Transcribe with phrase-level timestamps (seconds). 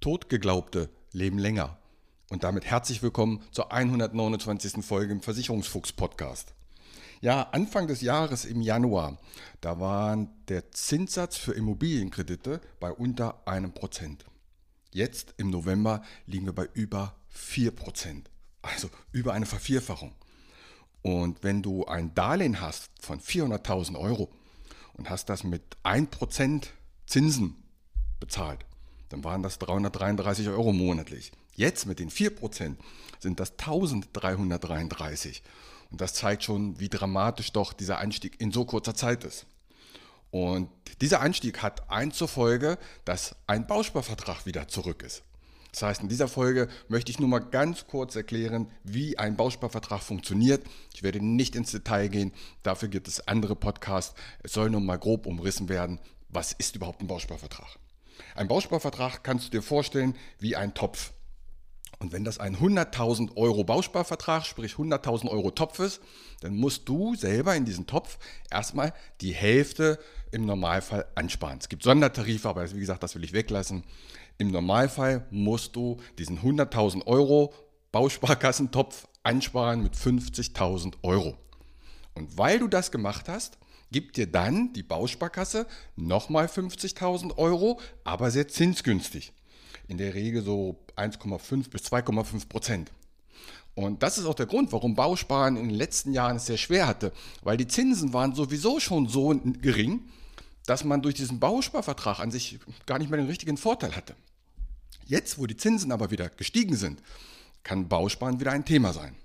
[0.00, 1.76] Totgeglaubte leben länger.
[2.30, 4.82] Und damit herzlich willkommen zur 129.
[4.82, 6.54] Folge im Versicherungsfuchs-Podcast.
[7.20, 9.18] Ja, Anfang des Jahres im Januar,
[9.60, 14.24] da war der Zinssatz für Immobilienkredite bei unter einem Prozent.
[14.90, 18.30] Jetzt im November liegen wir bei über 4 Prozent,
[18.62, 20.14] also über eine Vervierfachung.
[21.02, 24.32] Und wenn du ein Darlehen hast von 400.000 Euro
[24.94, 26.72] und hast das mit 1 Prozent
[27.04, 27.62] Zinsen
[28.18, 28.64] bezahlt,
[29.10, 31.32] dann waren das 333 Euro monatlich.
[31.54, 32.76] Jetzt mit den 4%
[33.18, 35.42] sind das 1333.
[35.90, 39.46] Und das zeigt schon, wie dramatisch doch dieser Einstieg in so kurzer Zeit ist.
[40.30, 40.70] Und
[41.00, 45.22] dieser Einstieg hat eins zur Folge, dass ein Bausparvertrag wieder zurück ist.
[45.72, 50.02] Das heißt, in dieser Folge möchte ich nur mal ganz kurz erklären, wie ein Bausparvertrag
[50.02, 50.64] funktioniert.
[50.94, 52.32] Ich werde nicht ins Detail gehen,
[52.62, 54.14] dafür gibt es andere Podcasts.
[54.42, 57.78] Es soll nur mal grob umrissen werden, was ist überhaupt ein Bausparvertrag.
[58.34, 61.12] Ein Bausparvertrag kannst du dir vorstellen wie ein Topf.
[61.98, 66.00] Und wenn das ein 100.000 Euro Bausparvertrag, sprich 100.000 Euro Topf ist,
[66.40, 68.18] dann musst du selber in diesen Topf
[68.50, 69.98] erstmal die Hälfte
[70.32, 71.58] im Normalfall ansparen.
[71.58, 73.84] Es gibt Sondertarife, aber wie gesagt, das will ich weglassen.
[74.38, 77.52] Im Normalfall musst du diesen 100.000 Euro
[77.92, 81.36] Bausparkassentopf ansparen mit 50.000 Euro.
[82.14, 83.58] Und weil du das gemacht hast,
[83.90, 89.32] gibt dir dann die Bausparkasse nochmal 50.000 Euro, aber sehr zinsgünstig.
[89.88, 92.92] In der Regel so 1,5 bis 2,5 Prozent.
[93.74, 96.86] Und das ist auch der Grund, warum Bausparen in den letzten Jahren es sehr schwer
[96.86, 99.28] hatte, weil die Zinsen waren sowieso schon so
[99.60, 100.08] gering,
[100.66, 104.14] dass man durch diesen Bausparvertrag an sich gar nicht mehr den richtigen Vorteil hatte.
[105.06, 107.02] Jetzt, wo die Zinsen aber wieder gestiegen sind,
[107.64, 109.16] kann Bausparen wieder ein Thema sein.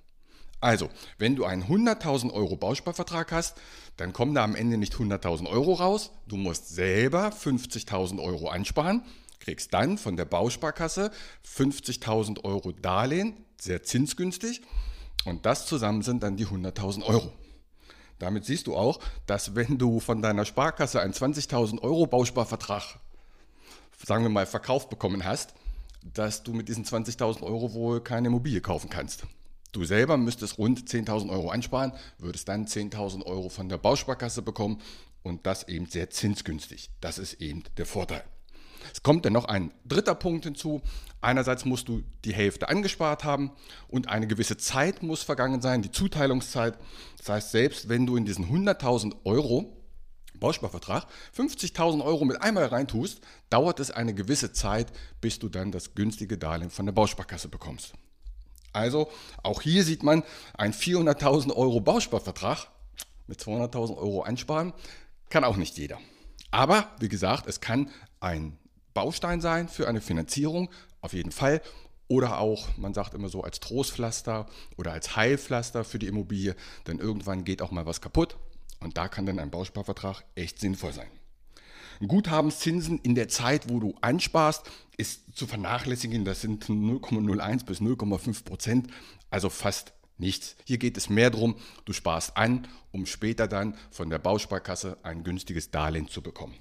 [0.66, 0.90] Also,
[1.20, 3.56] wenn du einen 100.000 Euro Bausparvertrag hast,
[3.98, 6.10] dann kommen da am Ende nicht 100.000 Euro raus.
[6.28, 9.04] Du musst selber 50.000 Euro ansparen,
[9.40, 11.12] kriegst dann von der Bausparkasse
[11.48, 14.64] 50.000 Euro Darlehen, sehr zinsgünstig.
[15.26, 17.32] Und das zusammen sind dann die 100.000 Euro.
[18.18, 22.98] Damit siehst du auch, dass wenn du von deiner Sparkasse einen 20.000 Euro Bausparvertrag,
[24.04, 25.54] sagen wir mal, verkauft bekommen hast,
[26.12, 29.28] dass du mit diesen 20.000 Euro wohl keine Immobilie kaufen kannst.
[29.76, 34.82] Du selber müsstest rund 10.000 Euro einsparen, würdest dann 10.000 Euro von der Bausparkasse bekommen
[35.22, 36.92] und das eben sehr zinsgünstig.
[37.02, 38.24] Das ist eben der Vorteil.
[38.94, 40.82] Es kommt dann noch ein dritter Punkt hinzu.
[41.20, 43.52] Einerseits musst du die Hälfte angespart haben
[43.90, 46.78] und eine gewisse Zeit muss vergangen sein, die Zuteilungszeit.
[47.18, 49.76] Das heißt, selbst wenn du in diesen 100.000 Euro
[50.40, 51.06] Bausparvertrag
[51.36, 53.20] 50.000 Euro mit einmal reintust,
[53.50, 57.94] dauert es eine gewisse Zeit, bis du dann das günstige Darlehen von der Bausparkasse bekommst.
[58.76, 59.10] Also
[59.42, 60.24] auch hier sieht man,
[60.58, 62.68] ein 400.000 Euro Bausparvertrag
[63.28, 64.74] mit 200.000 Euro einsparen,
[65.30, 65.98] kann auch nicht jeder.
[66.52, 68.58] Aber wie gesagt, es kann ein
[68.94, 70.70] Baustein sein für eine Finanzierung,
[71.02, 71.62] auf jeden Fall.
[72.08, 74.46] Oder auch, man sagt immer so, als Trostpflaster
[74.78, 76.56] oder als Heilpflaster für die Immobilie,
[76.86, 78.38] denn irgendwann geht auch mal was kaputt
[78.80, 81.10] und da kann dann ein Bausparvertrag echt sinnvoll sein.
[82.06, 86.26] Guthabenszinsen in der Zeit, wo du ansparst, ist zu vernachlässigen.
[86.26, 88.88] Das sind 0,01 bis 0,5 Prozent,
[89.30, 90.56] also fast nichts.
[90.66, 95.24] Hier geht es mehr darum, du sparst an, um später dann von der Bausparkasse ein
[95.24, 96.56] günstiges Darlehen zu bekommen.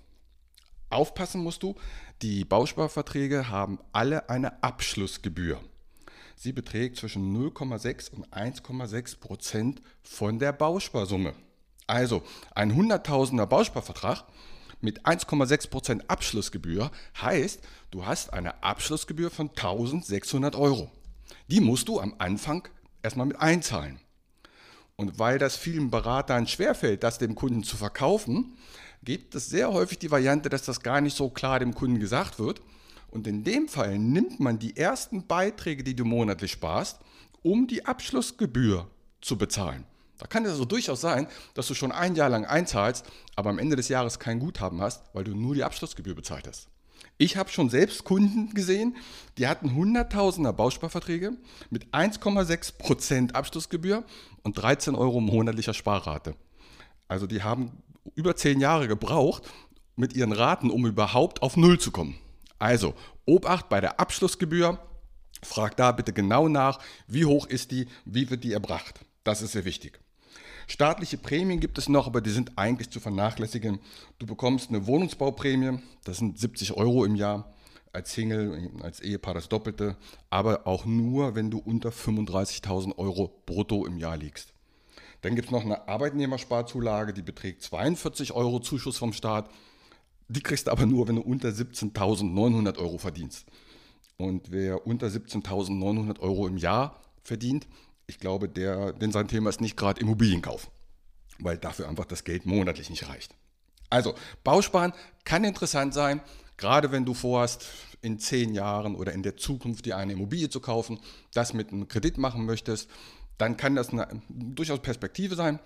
[0.90, 1.74] Aufpassen musst du,
[2.22, 5.60] die Bausparverträge haben alle eine Abschlussgebühr.
[6.36, 11.34] Sie beträgt zwischen 0,6 und 1,6 Prozent von der Bausparsumme.
[11.86, 12.22] Also
[12.54, 14.24] ein 100.000er Bausparvertrag
[14.80, 16.90] mit 1,6% Abschlussgebühr
[17.20, 20.90] heißt, du hast eine Abschlussgebühr von 1600 Euro.
[21.48, 22.68] Die musst du am Anfang
[23.02, 24.00] erstmal mit einzahlen.
[24.96, 28.56] Und weil das vielen Beratern schwerfällt, das dem Kunden zu verkaufen,
[29.02, 32.38] gibt es sehr häufig die Variante, dass das gar nicht so klar dem Kunden gesagt
[32.38, 32.60] wird.
[33.10, 37.00] Und in dem Fall nimmt man die ersten Beiträge, die du monatlich sparst,
[37.42, 38.88] um die Abschlussgebühr
[39.20, 39.84] zu bezahlen.
[40.18, 43.04] Da kann es also durchaus sein, dass du schon ein Jahr lang einzahlst,
[43.36, 46.68] aber am Ende des Jahres kein Guthaben hast, weil du nur die Abschlussgebühr bezahlt hast.
[47.16, 48.96] Ich habe schon selbst Kunden gesehen,
[49.38, 51.32] die hatten Hunderttausender Bausparverträge
[51.70, 54.04] mit 1,6% Abschlussgebühr
[54.42, 56.34] und 13 Euro monatlicher Sparrate.
[57.06, 57.82] Also die haben
[58.14, 59.44] über 10 Jahre gebraucht
[59.96, 62.18] mit ihren Raten, um überhaupt auf Null zu kommen.
[62.58, 62.94] Also,
[63.26, 64.78] Obacht bei der Abschlussgebühr.
[65.42, 69.00] Frag da bitte genau nach, wie hoch ist die, wie wird die erbracht.
[69.24, 70.00] Das ist sehr wichtig.
[70.66, 73.80] Staatliche Prämien gibt es noch, aber die sind eigentlich zu vernachlässigen.
[74.18, 77.52] Du bekommst eine Wohnungsbauprämie, das sind 70 Euro im Jahr
[77.92, 79.96] als Single, als Ehepaar das Doppelte,
[80.30, 84.52] aber auch nur, wenn du unter 35.000 Euro brutto im Jahr liegst.
[85.20, 89.48] Dann gibt es noch eine Arbeitnehmersparzulage, die beträgt 42 Euro Zuschuss vom Staat.
[90.28, 93.46] Die kriegst du aber nur, wenn du unter 17.900 Euro verdienst.
[94.16, 97.66] Und wer unter 17.900 Euro im Jahr verdient,
[98.06, 100.70] ich glaube, der, denn sein Thema ist nicht gerade Immobilienkauf,
[101.38, 103.34] weil dafür einfach das Geld monatlich nicht reicht.
[103.90, 104.92] Also, Bausparen
[105.24, 106.20] kann interessant sein,
[106.56, 107.66] gerade wenn du vorhast,
[108.04, 111.00] in zehn Jahren oder in der Zukunft dir eine Immobilie zu kaufen,
[111.32, 112.90] das mit einem Kredit machen möchtest,
[113.38, 115.58] dann kann das eine durchaus Perspektive sein.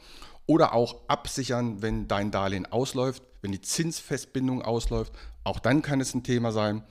[0.47, 5.13] Oder auch absichern, wenn dein Darlehen ausläuft, wenn die Zinsfestbindung ausläuft.
[5.45, 6.85] Auch dann kann es ein Thema sein.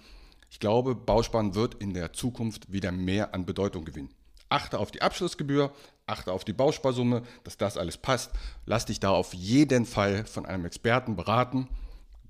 [0.49, 4.13] Ich glaube, Bausparen wird in der Zukunft wieder mehr an Bedeutung gewinnen.
[4.49, 5.71] Achte auf die Abschlussgebühr,
[6.05, 8.31] achte auf die Bausparsumme, dass das alles passt.
[8.65, 11.67] Lass dich da auf jeden Fall von einem Experten beraten.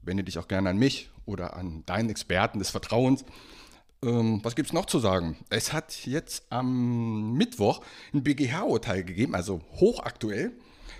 [0.02, 3.24] Wende dich auch gerne an mich oder an deinen Experten des Vertrauens.
[4.04, 5.38] Ähm, was gibt es noch zu sagen?
[5.50, 7.82] Es hat jetzt am Mittwoch
[8.14, 10.54] ein BGH-Urteil gegeben, also hochaktuell.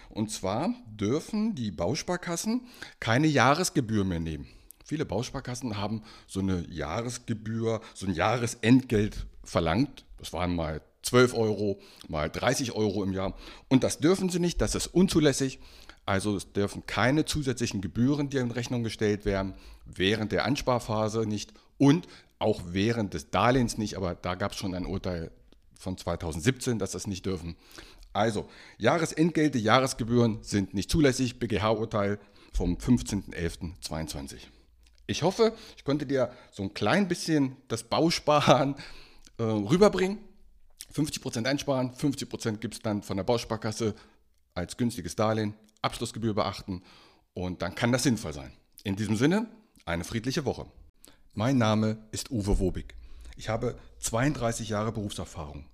[0.10, 2.68] Und zwar dürfen die Bausparkassen
[3.00, 4.48] keine Jahresgebühr mehr nehmen.
[4.84, 10.06] Viele Bausparkassen haben so eine Jahresgebühr, so ein Jahresentgelt verlangt.
[10.18, 13.34] Das waren mal 12 Euro, mal 30 Euro im Jahr.
[13.70, 15.60] Und das dürfen sie nicht, das ist unzulässig.
[16.06, 19.54] Also es dürfen keine zusätzlichen Gebühren, die in Rechnung gestellt werden,
[19.86, 22.08] während der Ansparphase nicht und
[22.40, 25.32] auch während des Darlehens nicht, aber da gab es schon ein Urteil
[25.78, 27.56] von 2017, dass das nicht dürfen.
[28.14, 32.20] Also, Jahresentgelte, Jahresgebühren sind nicht zulässig, BGH-Urteil
[32.54, 34.38] vom 15.11.22.
[35.08, 38.76] Ich hoffe, ich konnte dir so ein klein bisschen das Bausparen
[39.38, 40.20] äh, rüberbringen.
[40.94, 43.96] 50% einsparen, 50% gibt es dann von der Bausparkasse
[44.54, 46.84] als günstiges Darlehen, Abschlussgebühr beachten
[47.34, 48.52] und dann kann das sinnvoll sein.
[48.84, 49.48] In diesem Sinne,
[49.86, 50.66] eine friedliche Woche.
[51.34, 52.96] Mein Name ist Uwe Wobig.
[53.36, 55.66] Ich habe 32 Jahre Berufserfahrung.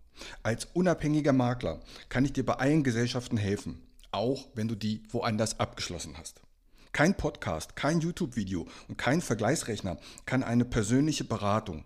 [0.43, 1.79] Als unabhängiger Makler
[2.09, 3.81] kann ich dir bei allen Gesellschaften helfen,
[4.11, 6.41] auch wenn du die woanders abgeschlossen hast.
[6.91, 11.85] Kein Podcast, kein YouTube-Video und kein Vergleichsrechner kann eine persönliche Beratung,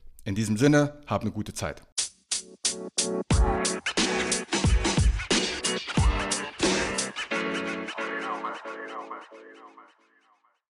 [0.23, 1.81] In diesem Sinne, hab eine gute Zeit.